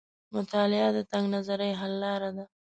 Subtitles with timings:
[0.35, 2.45] مطالعه د تنګ نظرۍ حل لار ده.